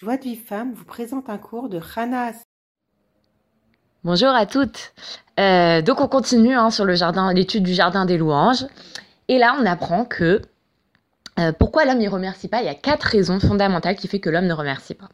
Joie 0.00 0.16
de 0.16 0.22
vie 0.22 0.36
femme 0.36 0.74
vous 0.74 0.84
présente 0.84 1.28
un 1.28 1.38
cours 1.38 1.68
de 1.68 1.80
Hana. 1.96 2.30
Bonjour 4.04 4.28
à 4.28 4.46
toutes. 4.46 4.92
Euh, 5.40 5.82
donc 5.82 6.00
on 6.00 6.06
continue 6.06 6.54
hein, 6.54 6.70
sur 6.70 6.84
l'étude 6.84 7.64
du 7.64 7.74
jardin 7.74 8.04
des 8.04 8.16
louanges. 8.16 8.64
Et 9.26 9.38
là, 9.38 9.56
on 9.60 9.66
apprend 9.66 10.04
que 10.04 10.40
euh, 11.40 11.50
pourquoi 11.50 11.84
l'homme 11.84 11.98
ne 11.98 12.08
remercie 12.08 12.46
pas? 12.46 12.60
Il 12.60 12.66
y 12.66 12.68
a 12.68 12.76
quatre 12.76 13.02
raisons 13.02 13.40
fondamentales 13.40 13.96
qui 13.96 14.06
font 14.06 14.20
que 14.20 14.30
l'homme 14.30 14.46
ne 14.46 14.52
remercie 14.52 14.94
pas. 14.94 15.08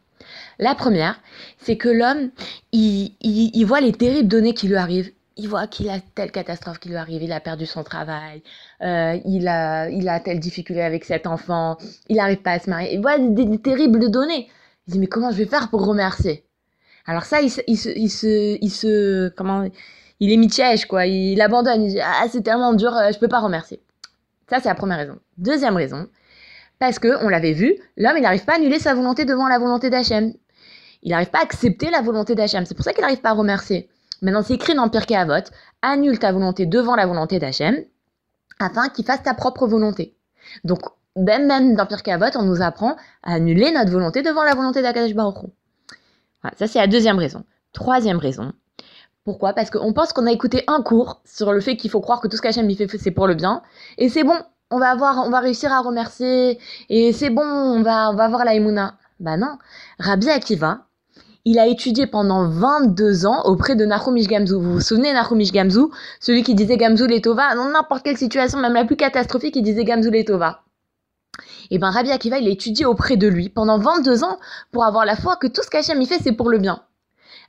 La 0.59 0.75
première, 0.75 1.19
c'est 1.57 1.77
que 1.77 1.89
l'homme, 1.89 2.29
il, 2.71 3.65
voit 3.65 3.81
les 3.81 3.91
terribles 3.91 4.27
données 4.27 4.53
qui 4.53 4.67
lui 4.67 4.75
arrivent. 4.75 5.11
Il 5.35 5.49
voit 5.49 5.65
qu'il 5.65 5.89
a 5.89 5.99
telle 6.13 6.31
catastrophe 6.31 6.77
qui 6.77 6.89
lui 6.89 6.97
arrive, 6.97 7.23
il 7.23 7.31
a 7.31 7.39
perdu 7.39 7.65
son 7.65 7.83
travail, 7.83 8.43
euh, 8.81 9.19
il, 9.25 9.47
a, 9.47 10.19
telle 10.19 10.39
difficulté 10.39 10.83
avec 10.83 11.05
cet 11.05 11.25
enfant, 11.25 11.79
il 12.07 12.17
n'arrive 12.17 12.43
pas 12.43 12.51
à 12.51 12.59
se 12.59 12.69
marier. 12.69 12.93
Il 12.93 13.01
voit 13.01 13.17
des 13.17 13.57
terribles 13.57 14.11
données. 14.11 14.47
Il 14.87 14.93
dit, 14.93 14.99
mais 14.99 15.07
comment 15.07 15.31
je 15.31 15.37
vais 15.37 15.45
faire 15.45 15.69
pour 15.69 15.85
remercier? 15.85 16.45
Alors 17.05 17.23
ça, 17.23 17.41
il 17.41 17.49
se, 17.49 17.61
il 17.67 17.77
se, 17.77 18.57
il 18.61 18.69
se, 18.69 19.29
comment, 19.29 19.67
il 20.19 20.31
est 20.31 20.37
mitigé, 20.37 20.75
quoi. 20.87 21.05
Il 21.05 21.39
abandonne. 21.41 21.83
Il 21.83 21.91
dit, 21.93 21.99
ah, 21.99 22.25
c'est 22.29 22.41
tellement 22.41 22.73
dur, 22.73 22.95
euh, 22.95 23.11
je 23.11 23.19
peux 23.19 23.27
pas 23.27 23.39
remercier. 23.39 23.81
Ça, 24.49 24.59
c'est 24.59 24.69
la 24.69 24.75
première 24.75 24.97
raison. 24.97 25.19
Deuxième 25.37 25.75
raison, 25.75 26.07
parce 26.79 26.99
que, 26.99 27.23
on 27.23 27.29
l'avait 27.29 27.53
vu, 27.53 27.75
l'homme, 27.97 28.17
il 28.17 28.21
n'arrive 28.21 28.45
pas 28.45 28.53
à 28.53 28.55
annuler 28.57 28.79
sa 28.79 28.93
volonté 28.93 29.25
devant 29.25 29.47
la 29.47 29.59
volonté 29.59 29.89
d'Hachem. 29.89 30.33
Il 31.03 31.11
n'arrive 31.11 31.29
pas 31.29 31.39
à 31.39 31.43
accepter 31.43 31.89
la 31.89 32.01
volonté 32.01 32.35
d'Hachem. 32.35 32.65
C'est 32.65 32.75
pour 32.75 32.83
ça 32.83 32.93
qu'il 32.93 33.01
n'arrive 33.01 33.21
pas 33.21 33.29
à 33.29 33.33
remercier. 33.33 33.89
Maintenant, 34.21 34.43
c'est 34.43 34.55
écrit 34.55 34.75
dans 34.75 34.89
Pirkei 34.89 35.15
Avot, 35.15 35.43
annule 35.81 36.19
ta 36.19 36.31
volonté 36.31 36.65
devant 36.65 36.95
la 36.95 37.05
volonté 37.05 37.37
d'Hachem, 37.39 37.83
afin 38.59 38.89
qu'il 38.89 39.05
fasse 39.05 39.23
ta 39.23 39.33
propre 39.33 39.67
volonté. 39.67 40.15
Donc, 40.63 40.79
même, 41.15 41.47
même 41.47 41.75
dans 41.75 41.85
Pirkei 41.85 42.11
Avot, 42.11 42.25
on 42.35 42.43
nous 42.43 42.61
apprend 42.61 42.95
à 43.23 43.33
annuler 43.33 43.71
notre 43.71 43.91
volonté 43.91 44.21
devant 44.21 44.43
la 44.43 44.53
volonté 44.53 44.81
d'Akadosh 44.81 45.13
Baruch 45.13 45.37
voilà, 46.41 46.55
Ça, 46.57 46.67
c'est 46.67 46.79
la 46.79 46.87
deuxième 46.87 47.17
raison. 47.17 47.43
Troisième 47.73 48.17
raison. 48.17 48.53
Pourquoi? 49.23 49.53
Parce 49.53 49.69
qu'on 49.69 49.93
pense 49.93 50.13
qu'on 50.13 50.27
a 50.27 50.31
écouté 50.31 50.63
un 50.67 50.81
cours 50.81 51.21
sur 51.25 51.51
le 51.51 51.59
fait 51.59 51.77
qu'il 51.77 51.89
faut 51.89 52.01
croire 52.01 52.21
que 52.21 52.27
tout 52.27 52.37
ce 52.37 52.41
qu'Hachem 52.41 52.69
fait, 52.75 52.97
c'est 52.97 53.11
pour 53.11 53.27
le 53.27 53.33
bien. 53.33 53.63
Et 53.97 54.09
c'est 54.09 54.23
bon, 54.23 54.37
on 54.69 54.77
va 54.77 54.91
avoir, 54.91 55.25
on 55.25 55.29
va 55.29 55.39
réussir 55.39 55.71
à 55.71 55.81
remercier. 55.81 56.59
Et 56.89 57.11
c'est 57.11 57.29
bon, 57.31 57.43
on 57.43 57.81
va, 57.81 58.11
on 58.11 58.15
va 58.15 58.25
avoir 58.25 58.45
la 58.45 58.53
Emouna. 58.53 58.97
Bah 59.19 59.37
non. 59.37 59.57
Rabbi 59.99 60.29
Akiva, 60.29 60.85
il 61.45 61.57
a 61.57 61.65
étudié 61.65 62.05
pendant 62.05 62.47
22 62.47 63.25
ans 63.25 63.43
auprès 63.45 63.75
de 63.75 63.85
Nachumish 63.85 64.27
Gamzu. 64.27 64.55
Vous 64.55 64.73
vous 64.73 64.81
souvenez 64.81 65.13
Nachumish 65.13 65.51
Gamzu 65.51 65.85
Celui 66.19 66.43
qui 66.43 66.53
disait 66.53 66.77
Gamzu 66.77 67.07
Letova, 67.07 67.55
dans 67.55 67.69
n'importe 67.69 68.03
quelle 68.03 68.17
situation, 68.17 68.59
même 68.59 68.73
la 68.73 68.85
plus 68.85 68.97
catastrophique, 68.97 69.55
il 69.55 69.63
disait 69.63 69.85
Gamzu 69.85 70.11
Letova. 70.11 70.64
Et 71.71 71.79
ben 71.79 71.89
Rabbi 71.89 72.11
Akiva, 72.11 72.37
il 72.39 72.47
a 72.47 72.51
étudié 72.51 72.85
auprès 72.85 73.17
de 73.17 73.27
lui 73.27 73.49
pendant 73.49 73.77
22 73.77 74.23
ans 74.23 74.37
pour 74.71 74.83
avoir 74.83 75.05
la 75.05 75.15
foi 75.15 75.35
que 75.35 75.47
tout 75.47 75.61
ce 75.63 75.69
qu'Hachem 75.69 76.01
y 76.01 76.05
fait, 76.05 76.19
c'est 76.21 76.31
pour 76.31 76.49
le 76.49 76.57
bien. 76.57 76.81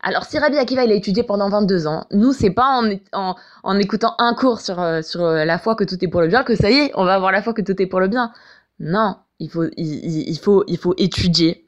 Alors 0.02 0.24
si 0.24 0.38
Rabbi 0.38 0.56
Akiva, 0.56 0.84
il 0.84 0.92
a 0.92 0.94
étudié 0.94 1.22
pendant 1.22 1.48
22 1.48 1.86
ans, 1.86 2.06
nous, 2.12 2.32
c'est 2.32 2.50
pas 2.50 2.80
en, 3.12 3.34
en, 3.62 3.78
écoutant 3.78 4.14
un 4.18 4.34
cours 4.34 4.60
sur, 4.60 4.80
euh, 4.80 5.02
sur 5.02 5.22
euh, 5.22 5.44
la 5.44 5.58
foi 5.58 5.74
que 5.74 5.84
tout 5.84 5.96
est 6.02 6.08
pour 6.08 6.20
le 6.20 6.28
bien 6.28 6.44
que 6.44 6.54
ça 6.54 6.70
y 6.70 6.74
est, 6.74 6.92
on 6.94 7.04
va 7.04 7.14
avoir 7.14 7.32
la 7.32 7.42
foi 7.42 7.54
que 7.54 7.62
tout 7.62 7.80
est 7.80 7.86
pour 7.86 8.00
le 8.00 8.08
bien. 8.08 8.32
Non, 8.78 9.16
il 9.40 9.50
faut, 9.50 9.64
il, 9.76 10.38
faut, 10.38 10.64
il 10.68 10.78
faut 10.78 10.94
étudier. 10.98 11.66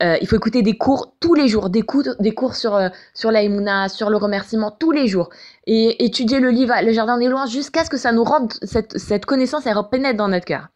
Euh, 0.00 0.16
il 0.20 0.28
faut 0.28 0.36
écouter 0.36 0.62
des 0.62 0.76
cours 0.76 1.16
tous 1.18 1.34
les 1.34 1.48
jours, 1.48 1.70
des 1.70 1.82
cours, 1.82 2.04
des 2.20 2.32
cours 2.32 2.54
sur, 2.54 2.78
sur 3.14 3.32
la 3.32 3.88
sur 3.88 4.10
le 4.10 4.16
remerciement 4.16 4.70
tous 4.70 4.92
les 4.92 5.08
jours. 5.08 5.30
Et 5.66 6.04
étudier 6.04 6.38
le 6.38 6.50
livre, 6.50 6.74
le 6.82 6.92
jardin 6.92 7.18
des 7.18 7.26
lois, 7.26 7.46
jusqu'à 7.46 7.84
ce 7.84 7.90
que 7.90 7.96
ça 7.96 8.12
nous 8.12 8.22
rende, 8.22 8.52
cette, 8.62 8.96
cette 8.98 9.26
connaissance, 9.26 9.66
elle 9.66 9.76
pénètre 9.90 10.16
dans 10.16 10.28
notre 10.28 10.44
cœur. 10.44 10.68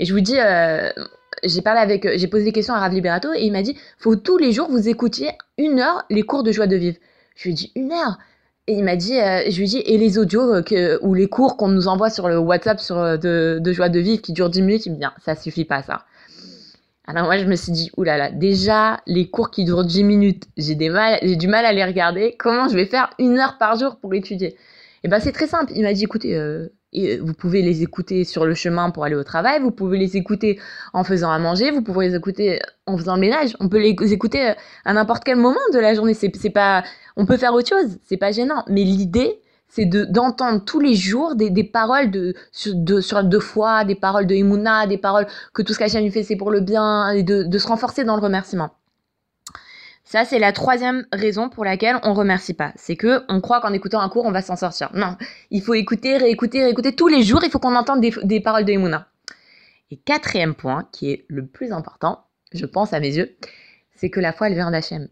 Et 0.00 0.06
je 0.06 0.14
vous 0.14 0.20
dis, 0.20 0.36
euh, 0.38 0.90
j'ai 1.44 1.60
parlé 1.60 1.78
avec, 1.78 2.08
j'ai 2.16 2.26
posé 2.26 2.44
des 2.44 2.52
questions 2.52 2.74
à 2.74 2.80
Rav 2.80 2.92
Liberato 2.92 3.28
et 3.34 3.42
il 3.42 3.52
m'a 3.52 3.62
dit, 3.62 3.76
faut 3.98 4.16
tous 4.16 4.38
les 4.38 4.50
jours 4.50 4.68
vous 4.70 4.88
écoutiez 4.88 5.28
une 5.58 5.78
heure 5.78 6.04
les 6.08 6.22
cours 6.22 6.42
de 6.42 6.50
joie 6.52 6.66
de 6.66 6.74
vivre. 6.74 6.96
Je 7.36 7.44
lui 7.44 7.50
ai 7.50 7.54
dit 7.54 7.72
une 7.76 7.92
heure? 7.92 8.18
Et 8.66 8.74
il 8.74 8.84
m'a 8.84 8.96
dit, 8.96 9.18
euh, 9.18 9.42
je 9.48 9.60
lui 9.60 9.76
et 9.76 9.98
les 9.98 10.18
audios 10.18 10.54
euh, 10.54 10.62
que, 10.62 10.98
ou 11.02 11.12
les 11.12 11.28
cours 11.28 11.58
qu'on 11.58 11.68
nous 11.68 11.86
envoie 11.86 12.08
sur 12.08 12.28
le 12.28 12.38
WhatsApp 12.38 12.80
sur, 12.80 13.18
de, 13.18 13.72
joie 13.72 13.90
de 13.90 14.00
vivre 14.00 14.22
qui 14.22 14.32
durent 14.32 14.48
10 14.48 14.62
minutes, 14.62 14.86
il 14.86 14.92
me 14.92 14.96
dit, 14.96 15.04
ça 15.22 15.34
suffit 15.34 15.66
pas 15.66 15.82
ça. 15.82 16.06
Alors 17.06 17.24
moi 17.24 17.36
je 17.36 17.44
me 17.44 17.56
suis 17.56 17.72
dit, 17.72 17.90
oulala, 17.98 18.30
déjà 18.30 19.00
les 19.06 19.28
cours 19.28 19.50
qui 19.50 19.64
durent 19.64 19.84
10 19.84 20.04
minutes, 20.04 20.44
j'ai 20.56 20.76
du 20.76 20.88
mal 20.88 21.64
à 21.66 21.72
les 21.72 21.84
regarder. 21.84 22.36
Comment 22.38 22.68
je 22.68 22.74
vais 22.74 22.86
faire 22.86 23.10
une 23.18 23.38
heure 23.38 23.58
par 23.58 23.78
jour 23.78 23.96
pour 23.96 24.14
étudier? 24.14 24.56
Et 25.02 25.08
ben 25.08 25.20
c'est 25.20 25.32
très 25.32 25.46
simple. 25.46 25.72
Il 25.74 25.82
m'a 25.82 25.92
dit, 25.92 26.04
écoutez, 26.04 26.36
et 26.92 27.18
vous 27.18 27.34
pouvez 27.34 27.62
les 27.62 27.82
écouter 27.82 28.24
sur 28.24 28.44
le 28.44 28.54
chemin 28.54 28.90
pour 28.90 29.04
aller 29.04 29.14
au 29.14 29.22
travail, 29.22 29.60
vous 29.60 29.70
pouvez 29.70 29.96
les 29.98 30.16
écouter 30.16 30.58
en 30.92 31.04
faisant 31.04 31.30
à 31.30 31.38
manger, 31.38 31.70
vous 31.70 31.82
pouvez 31.82 32.08
les 32.08 32.16
écouter 32.16 32.58
en 32.86 32.96
faisant 32.98 33.14
le 33.14 33.20
ménage. 33.20 33.56
On 33.60 33.68
peut 33.68 33.78
les 33.78 34.12
écouter 34.12 34.54
à 34.84 34.92
n'importe 34.92 35.24
quel 35.24 35.36
moment 35.36 35.60
de 35.72 35.78
la 35.78 35.94
journée. 35.94 36.14
C'est, 36.14 36.50
pas, 36.50 36.82
on 37.16 37.26
peut 37.26 37.36
faire 37.36 37.54
autre 37.54 37.68
chose, 37.68 37.98
c'est 38.04 38.16
pas 38.16 38.32
gênant. 38.32 38.64
Mais 38.68 38.82
l'idée, 38.82 39.40
c'est 39.68 39.84
de 39.84 40.04
d'entendre 40.04 40.64
tous 40.64 40.80
les 40.80 40.94
jours 40.94 41.36
des, 41.36 41.48
des 41.50 41.62
paroles 41.64 42.10
de 42.10 42.34
de 42.66 43.00
sur 43.00 43.22
de 43.22 43.38
foi, 43.38 43.84
des 43.84 43.94
paroles 43.94 44.26
de 44.26 44.34
Emouna, 44.34 44.88
des 44.88 44.98
paroles 44.98 45.28
que 45.54 45.62
tout 45.62 45.72
ce 45.72 45.78
qu'Hachem 45.78 46.10
fait 46.10 46.24
c'est 46.24 46.36
pour 46.36 46.50
le 46.50 46.60
bien, 46.60 47.10
et 47.10 47.22
de, 47.22 47.44
de 47.44 47.58
se 47.58 47.68
renforcer 47.68 48.02
dans 48.02 48.16
le 48.16 48.22
remerciement. 48.22 48.70
Ça, 50.10 50.24
c'est 50.24 50.40
la 50.40 50.50
troisième 50.50 51.06
raison 51.12 51.48
pour 51.48 51.64
laquelle 51.64 52.00
on 52.02 52.14
remercie 52.14 52.52
pas. 52.52 52.72
C'est 52.74 52.96
que 52.96 53.22
on 53.28 53.40
croit 53.40 53.60
qu'en 53.60 53.72
écoutant 53.72 54.00
un 54.00 54.08
cours, 54.08 54.24
on 54.24 54.32
va 54.32 54.42
s'en 54.42 54.56
sortir. 54.56 54.90
Non, 54.92 55.16
il 55.52 55.62
faut 55.62 55.74
écouter, 55.74 56.16
réécouter, 56.16 56.64
réécouter 56.64 56.96
tous 56.96 57.06
les 57.06 57.22
jours. 57.22 57.44
Il 57.44 57.50
faut 57.50 57.60
qu'on 57.60 57.76
entende 57.76 58.00
des, 58.00 58.40
paroles 58.40 58.64
de 58.64 58.72
Emouna. 58.72 59.06
Et 59.92 59.98
quatrième 59.98 60.56
point, 60.56 60.88
qui 60.90 61.12
est 61.12 61.26
le 61.28 61.46
plus 61.46 61.70
important, 61.70 62.24
je 62.52 62.66
pense 62.66 62.92
à 62.92 62.98
mes 62.98 63.16
yeux, 63.16 63.36
c'est 63.94 64.10
que 64.10 64.18
la 64.18 64.32
foi, 64.32 64.48
elle 64.48 64.54
vient 64.54 64.72
d'Hachem. 64.72 65.06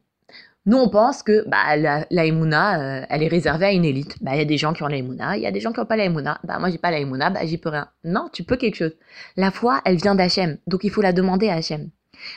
Nous, 0.67 0.79
on 0.79 0.89
pense 0.89 1.23
que 1.23 1.49
bah, 1.49 1.77
la, 1.77 2.05
la 2.11 2.25
euh, 2.25 3.07
elle 3.09 3.23
est 3.23 3.29
réservée 3.29 3.67
à 3.67 3.73
une 3.73 3.85
élite. 3.85 4.21
Bah, 4.21 4.33
il 4.35 4.39
y 4.39 4.43
a 4.43 4.47
des 4.47 4.59
gens 4.59 4.73
qui 4.73 4.83
ont 4.83 4.89
la 4.89 4.97
il 4.97 5.41
y 5.41 5.47
a 5.47 5.53
des 5.53 5.61
gens 5.61 5.73
qui 5.73 5.79
n'ont 5.79 5.87
pas 5.87 5.97
la 5.97 6.07
Emouna. 6.07 6.41
Bah, 6.43 6.59
moi, 6.59 6.71
j'ai 6.71 6.79
pas 6.79 6.91
la 6.91 6.99
Emouna, 6.99 7.31
bah, 7.31 7.47
j'y 7.47 7.59
peux 7.59 7.69
rien. 7.69 7.89
Non, 8.03 8.29
tu 8.33 8.43
peux 8.43 8.57
quelque 8.57 8.75
chose. 8.75 8.97
La 9.37 9.53
foi, 9.53 9.81
elle 9.85 9.95
vient 9.95 10.17
d'Hachem. 10.17 10.59
Donc, 10.67 10.83
il 10.83 10.91
faut 10.91 11.03
la 11.03 11.13
demander 11.13 11.51
à 11.51 11.55
Hachem. 11.55 11.89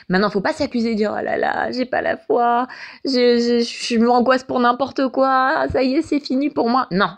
Maintenant, 0.08 0.30
faut 0.30 0.40
pas 0.40 0.52
s'accuser 0.52 0.90
de 0.90 0.96
dire 0.96 1.14
oh 1.16 1.22
là 1.22 1.36
là, 1.36 1.70
j'ai 1.72 1.86
pas 1.86 2.02
la 2.02 2.16
foi, 2.16 2.66
je, 3.04 3.10
je, 3.10 3.94
je 3.94 3.98
m'angoisse 3.98 4.44
pour 4.44 4.60
n'importe 4.60 5.08
quoi, 5.08 5.66
ça 5.72 5.82
y 5.82 5.94
est, 5.94 6.02
c'est 6.02 6.20
fini 6.20 6.50
pour 6.50 6.68
moi. 6.68 6.86
Non, 6.90 7.10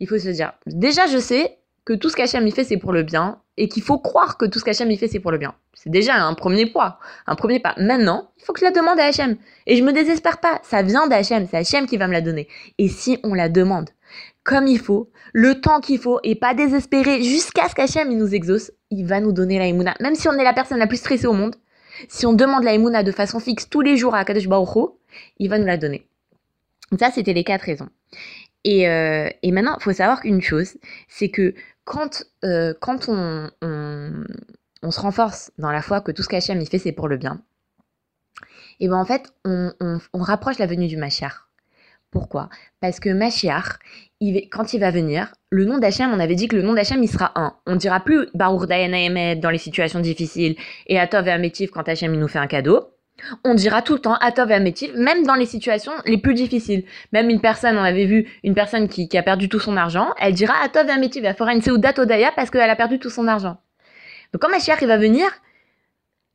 il 0.00 0.08
faut 0.08 0.18
se 0.18 0.28
dire 0.28 0.52
déjà, 0.66 1.06
je 1.06 1.18
sais 1.18 1.58
que 1.84 1.92
tout 1.92 2.08
ce 2.08 2.16
qu'Hachem 2.16 2.46
y 2.46 2.50
fait, 2.52 2.64
c'est 2.64 2.76
pour 2.76 2.92
le 2.92 3.02
bien 3.02 3.40
et 3.56 3.68
qu'il 3.68 3.82
faut 3.82 3.98
croire 3.98 4.38
que 4.38 4.46
tout 4.46 4.58
ce 4.58 4.64
qu'Hachem 4.64 4.90
y 4.90 4.96
fait, 4.96 5.08
c'est 5.08 5.20
pour 5.20 5.32
le 5.32 5.38
bien. 5.38 5.54
C'est 5.74 5.90
déjà 5.90 6.14
un 6.14 6.34
premier 6.34 6.66
point, 6.66 6.96
un 7.26 7.34
premier 7.34 7.58
pas. 7.58 7.74
Maintenant, 7.78 8.30
il 8.38 8.44
faut 8.44 8.52
que 8.52 8.60
je 8.60 8.64
la 8.64 8.70
demande 8.70 8.98
à 8.98 9.04
Hachem. 9.04 9.36
Et 9.66 9.76
je 9.76 9.82
me 9.82 9.92
désespère 9.92 10.38
pas, 10.38 10.60
ça 10.62 10.82
vient 10.82 11.08
d'Hachem, 11.08 11.46
c'est 11.50 11.56
Hachem 11.56 11.86
qui 11.86 11.96
va 11.96 12.06
me 12.06 12.12
la 12.12 12.20
donner. 12.20 12.48
Et 12.78 12.88
si 12.88 13.18
on 13.22 13.34
la 13.34 13.48
demande 13.48 13.90
comme 14.44 14.66
il 14.66 14.78
faut, 14.78 15.10
le 15.32 15.60
temps 15.60 15.80
qu'il 15.80 15.98
faut, 15.98 16.18
et 16.22 16.34
pas 16.34 16.54
désespérer 16.54 17.22
jusqu'à 17.22 17.68
ce 17.68 17.74
qu'Hachem 17.74 18.16
nous 18.16 18.34
exauce, 18.34 18.72
il 18.90 19.04
va 19.04 19.20
nous 19.20 19.32
donner 19.32 19.58
la 19.58 19.66
imuna. 19.66 19.94
Même 20.00 20.14
si 20.14 20.28
on 20.28 20.32
est 20.32 20.44
la 20.44 20.52
personne 20.54 20.78
la 20.78 20.86
plus 20.86 20.96
stressée 20.96 21.26
au 21.26 21.32
monde, 21.32 21.56
si 22.08 22.26
on 22.26 22.32
demande 22.32 22.64
la 22.64 22.74
Emouna 22.74 23.02
de 23.02 23.12
façon 23.12 23.40
fixe 23.40 23.68
tous 23.68 23.80
les 23.80 23.96
jours 23.96 24.14
à 24.14 24.24
Kadosh 24.24 24.48
Baruch 24.48 24.92
il 25.38 25.48
va 25.48 25.58
nous 25.58 25.66
la 25.66 25.76
donner. 25.76 26.06
Ça, 26.98 27.10
c'était 27.10 27.32
les 27.32 27.44
quatre 27.44 27.62
raisons. 27.62 27.88
Et, 28.64 28.88
euh, 28.88 29.28
et 29.42 29.52
maintenant, 29.52 29.76
il 29.78 29.82
faut 29.82 29.92
savoir 29.92 30.20
qu'une 30.20 30.42
chose, 30.42 30.76
c'est 31.08 31.30
que 31.30 31.54
quand, 31.84 32.24
euh, 32.44 32.74
quand 32.80 33.08
on, 33.08 33.50
on, 33.62 34.90
se 34.90 35.00
renforce 35.00 35.52
dans 35.58 35.70
la 35.70 35.82
foi 35.82 36.00
que 36.00 36.12
tout 36.12 36.22
ce 36.22 36.28
qu'Hachem 36.28 36.60
il 36.60 36.68
fait, 36.68 36.78
c'est 36.78 36.92
pour 36.92 37.08
le 37.08 37.16
bien, 37.16 37.42
et 38.80 38.88
ben 38.88 38.96
en 38.96 39.04
fait, 39.04 39.32
on, 39.44 39.72
on 39.80 40.18
rapproche 40.18 40.58
la 40.58 40.66
venue 40.66 40.88
du 40.88 40.96
Mashiach. 40.96 41.49
Pourquoi? 42.10 42.48
Parce 42.80 42.98
que 42.98 43.10
Mashiach, 43.10 43.78
quand 44.50 44.72
il 44.72 44.80
va 44.80 44.90
venir, 44.90 45.32
le 45.50 45.64
nom 45.64 45.78
d'Hachem, 45.78 46.10
on 46.12 46.18
avait 46.18 46.34
dit 46.34 46.48
que 46.48 46.56
le 46.56 46.62
nom 46.62 46.74
d'Hachem, 46.74 47.02
il 47.02 47.08
sera 47.08 47.32
un. 47.36 47.54
On 47.66 47.76
dira 47.76 48.00
plus 48.00 48.28
Baruch 48.34 48.68
Dayana 48.68 49.36
dans 49.36 49.50
les 49.50 49.58
situations 49.58 50.00
difficiles 50.00 50.56
et 50.86 50.98
Atov 50.98 51.28
et 51.28 51.30
Ametiv 51.30 51.70
quand 51.70 51.88
Hachem 51.88 52.12
il 52.14 52.20
nous 52.20 52.28
fait 52.28 52.38
un 52.38 52.48
cadeau. 52.48 52.90
On 53.44 53.54
dira 53.54 53.82
tout 53.82 53.94
le 53.94 54.00
temps 54.00 54.14
Atov 54.14 54.50
et 54.50 54.54
Ametiv, 54.54 54.96
même 54.96 55.24
dans 55.24 55.34
les 55.34 55.46
situations 55.46 55.92
les 56.04 56.18
plus 56.18 56.34
difficiles. 56.34 56.84
Même 57.12 57.30
une 57.30 57.40
personne, 57.40 57.78
on 57.78 57.82
avait 57.82 58.06
vu 58.06 58.28
une 58.42 58.54
personne 58.54 58.88
qui, 58.88 59.08
a 59.16 59.22
perdu 59.22 59.48
tout 59.48 59.60
son 59.60 59.76
argent, 59.76 60.08
elle 60.18 60.34
dira 60.34 60.54
Atov 60.64 60.88
et 60.88 60.92
Ametiv, 60.92 61.24
elle 61.24 61.36
fera 61.36 61.54
une 61.54 61.62
Seudat 61.62 61.94
Odaya 61.98 62.32
parce 62.34 62.50
qu'elle 62.50 62.70
a 62.70 62.76
perdu 62.76 62.98
tout 62.98 63.10
son 63.10 63.28
argent. 63.28 63.58
Donc 64.32 64.42
quand 64.42 64.50
Mashiach 64.50 64.78
il 64.82 64.88
va 64.88 64.96
venir, 64.96 65.28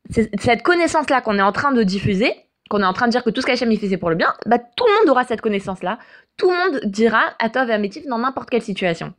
cette 0.10 0.62
connaissance-là 0.64 1.22
qu'on 1.22 1.38
est 1.38 1.42
en 1.42 1.52
train 1.52 1.72
de 1.72 1.84
diffuser, 1.84 2.34
qu'on 2.70 2.82
est 2.82 2.86
en 2.86 2.94
train 2.94 3.08
de 3.08 3.12
dire 3.12 3.24
que 3.24 3.30
tout 3.30 3.42
ce 3.42 3.46
qu'Hachem 3.46 3.72
il 3.72 3.80
fait 3.80 3.90
c'est 3.90 3.98
pour 3.98 4.10
le 4.10 4.16
bien, 4.16 4.34
bah, 4.46 4.60
tout 4.60 4.86
le 4.86 5.00
monde 5.00 5.10
aura 5.10 5.24
cette 5.24 5.42
connaissance-là. 5.42 6.00
Tout 6.38 6.50
le 6.50 6.58
monde 6.58 6.82
dira 6.86 7.22
à 7.40 7.50
Tov 7.50 7.70
et 7.70 7.74
à 7.74 7.78
Métif 7.78 8.06
dans 8.08 8.18
n'importe 8.18 8.50
quelle 8.50 8.62
situation. 8.62 9.14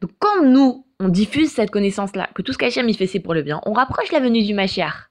Donc 0.00 0.10
quand 0.18 0.44
nous, 0.44 0.86
on 1.00 1.08
diffuse 1.08 1.50
cette 1.50 1.70
connaissance-là, 1.70 2.28
que 2.34 2.42
tout 2.42 2.52
ce 2.52 2.58
qu'Hachem 2.58 2.88
il 2.88 2.96
fait 2.96 3.06
c'est 3.06 3.20
pour 3.20 3.34
le 3.34 3.42
bien, 3.42 3.60
on 3.66 3.72
rapproche 3.72 4.12
la 4.12 4.20
venue 4.20 4.42
du 4.42 4.54
Mashiach. 4.54 5.08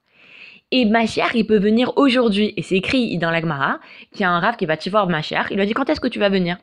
Et 0.71 0.85
Mashiach, 0.85 1.31
il 1.33 1.47
peut 1.47 1.59
venir 1.59 1.93
aujourd'hui. 1.95 2.53
Et 2.57 2.61
c'est 2.61 2.75
écrit 2.75 3.17
dans 3.17 3.31
l'Agmara 3.31 3.79
qu'il 4.11 4.21
y 4.21 4.23
a 4.25 4.29
un 4.29 4.39
rave 4.39 4.57
qui 4.57 4.65
va 4.65 4.75
te 4.75 4.89
voir 4.89 5.07
Mashiach. 5.07 5.47
Il 5.49 5.55
lui 5.55 5.63
a 5.63 5.65
dit 5.65 5.73
quand 5.73 5.89
est-ce 5.89 6.01
que 6.01 6.09
tu 6.09 6.19
vas 6.19 6.29
venir? 6.29 6.57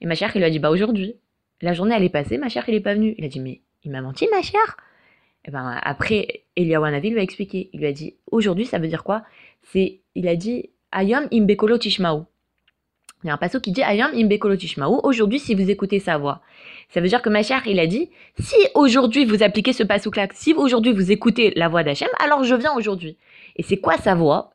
Et 0.00 0.06
Mashiach, 0.06 0.32
il 0.34 0.38
lui 0.38 0.44
a 0.44 0.50
dit 0.50 0.58
bah 0.58 0.70
aujourd'hui. 0.70 1.14
La 1.62 1.72
journée 1.72 1.94
elle 1.96 2.04
est 2.04 2.10
passée, 2.10 2.38
Mashiach 2.38 2.64
il 2.68 2.74
est 2.74 2.80
pas 2.80 2.94
venu. 2.94 3.14
Il 3.16 3.24
a 3.24 3.28
dit 3.28 3.40
mais 3.40 3.62
il 3.84 3.90
m'a 3.90 4.02
menti 4.02 4.28
Mashiach? 4.30 4.76
Et 5.44 5.50
ben 5.50 5.78
après, 5.82 6.44
Eliyahu 6.58 6.84
Hanavi 6.84 7.10
lui 7.10 7.20
a 7.20 7.22
expliqué. 7.22 7.70
Il 7.72 7.80
lui 7.80 7.86
a 7.86 7.92
dit 7.92 8.16
aujourd'hui, 8.30 8.66
ça 8.66 8.78
veut 8.78 8.88
dire 8.88 9.04
quoi? 9.04 9.22
C'est, 9.62 10.00
il 10.14 10.28
a 10.28 10.36
dit 10.36 10.70
Ayom 10.92 11.28
imbekolo 11.32 11.78
tishmaou. 11.78 12.26
Il 13.24 13.28
y 13.28 13.30
a 13.30 13.34
un 13.34 13.36
passage 13.36 13.62
qui 13.62 13.72
dit 13.72 13.82
Ayom 13.82 14.10
imbekolo 14.14 14.56
tishmaou. 14.56 15.00
Aujourd'hui, 15.04 15.38
si 15.38 15.54
vous 15.54 15.70
écoutez 15.70 16.00
sa 16.00 16.18
voix, 16.18 16.40
ça 16.88 17.00
veut 17.00 17.08
dire 17.08 17.22
que 17.22 17.30
ma 17.30 17.42
chère, 17.42 17.62
il 17.66 17.78
a 17.78 17.86
dit 17.86 18.10
si 18.38 18.56
aujourd'hui 18.74 19.24
vous 19.24 19.42
appliquez 19.42 19.72
ce 19.72 19.84
passage-là, 19.84 20.28
si 20.34 20.52
aujourd'hui 20.54 20.92
vous 20.92 21.12
écoutez 21.12 21.52
la 21.54 21.68
voix 21.68 21.82
d'Hachem, 21.84 22.08
alors 22.22 22.44
je 22.44 22.54
viens 22.54 22.74
aujourd'hui. 22.74 23.16
Et 23.56 23.62
c'est 23.62 23.78
quoi 23.78 23.96
sa 23.96 24.14
voix? 24.14 24.50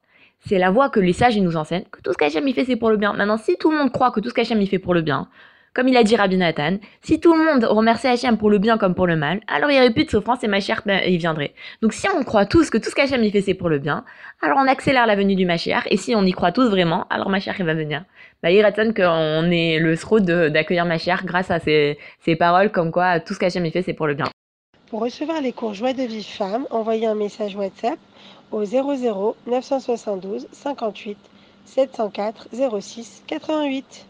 C'est 0.46 0.58
la 0.58 0.72
voix 0.72 0.90
que 0.90 1.00
les 1.00 1.14
sages 1.14 1.38
nous 1.38 1.56
enseignent, 1.56 1.86
que 1.90 2.02
tout 2.02 2.12
ce 2.12 2.18
qu'Hachem 2.18 2.46
il 2.48 2.54
fait 2.54 2.66
c'est 2.66 2.76
pour 2.76 2.90
le 2.90 2.98
bien. 2.98 3.14
Maintenant, 3.14 3.38
si 3.38 3.56
tout 3.58 3.72
le 3.72 3.78
monde 3.78 3.92
croit 3.92 4.12
que 4.12 4.20
tout 4.20 4.30
ce 4.30 4.34
qu'Hachem 4.34 4.62
il 4.62 4.68
fait 4.68 4.80
pour 4.80 4.94
le 4.94 5.02
bien, 5.02 5.30
comme 5.74 5.88
il 5.88 5.98
a 5.98 6.04
dit 6.04 6.16
Rabbi 6.16 6.38
Nathan, 6.38 6.78
si 7.02 7.20
tout 7.20 7.34
le 7.34 7.44
monde 7.44 7.64
remercie 7.64 8.08
Hachem 8.08 8.38
pour 8.38 8.50
le 8.50 8.60
bien 8.60 8.78
comme 8.78 8.94
pour 8.94 9.08
le 9.08 9.16
mal, 9.16 9.42
alors 9.48 9.72
il 9.72 9.74
n'y 9.74 9.80
aurait 9.80 9.92
plus 9.92 10.06
de 10.06 10.10
souffrance 10.10 10.44
et 10.44 10.48
Mashiach, 10.48 10.86
ben, 10.86 11.02
il 11.08 11.18
viendrait. 11.18 11.54
Donc 11.82 11.94
si 11.94 12.08
on 12.10 12.24
croit 12.24 12.46
tous 12.46 12.70
que 12.70 12.78
tout 12.78 12.90
ce 12.90 12.96
qu'Hachem 12.96 13.24
il 13.24 13.32
fait 13.32 13.42
c'est 13.42 13.54
pour 13.54 13.70
le 13.70 13.80
bien, 13.80 14.06
alors 14.42 14.60
on 14.62 14.68
accélère 14.68 15.08
la 15.08 15.16
venue 15.16 15.36
du 15.36 15.46
Mashiach, 15.46 15.88
et 15.90 15.98
si 15.98 16.16
on 16.16 16.24
y 16.24 16.32
croit 16.32 16.52
tous 16.52 16.70
vraiment, 16.70 17.06
alors 17.10 17.30
Mashiach 17.30 17.56
il 17.60 17.66
va 17.66 17.74
venir. 17.74 18.04
Bah, 18.42 18.52
il 18.52 18.64
qu'on 18.94 19.52
est 19.52 19.80
le 19.80 19.96
sro 19.96 20.20
d'accueillir 20.20 20.86
Mashiach 20.86 21.24
grâce 21.26 21.50
à 21.50 21.60
ces 21.60 21.98
paroles 22.38 22.72
comme 22.72 22.92
quoi 22.92 23.20
tout 23.20 23.34
ce 23.34 23.40
qu'Hachem 23.40 23.66
il 23.66 23.72
fait 23.72 23.82
c'est 23.82 23.94
pour 23.94 24.08
le 24.08 24.14
bien. 24.14 24.26
Pour 24.90 25.02
recevoir 25.02 25.42
les 25.42 25.54
cours 25.54 25.74
Joie 25.74 25.94
de 25.94 26.04
vie 26.04 26.24
femme, 26.24 26.68
envoyez 26.70 27.08
un 27.08 27.16
message 27.16 27.56
WhatsApp 27.56 27.98
au 28.52 28.64
00 28.64 29.36
972 29.48 30.48
58 30.52 31.18
704 31.66 32.50
06 32.80 33.24
88. 33.26 34.06